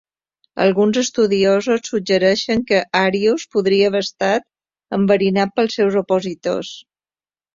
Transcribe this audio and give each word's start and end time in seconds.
Alguns 0.63 0.99
estudiosos 1.01 1.89
suggereixen 1.89 2.63
que 2.71 2.79
Arius 3.01 3.45
podria 3.57 3.91
haver 3.91 4.03
estat 4.07 4.47
enverinat 4.99 5.55
pels 5.59 5.77
seus 5.81 5.99
opositors. 6.05 6.73